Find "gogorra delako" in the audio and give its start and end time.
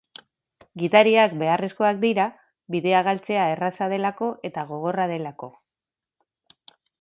4.73-5.51